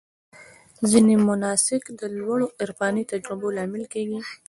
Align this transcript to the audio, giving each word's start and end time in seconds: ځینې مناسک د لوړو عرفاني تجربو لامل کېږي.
ځینې 0.91 1.13
مناسک 1.27 1.83
د 1.99 2.01
لوړو 2.17 2.47
عرفاني 2.61 3.03
تجربو 3.11 3.47
لامل 3.57 3.83
کېږي. 3.93 4.19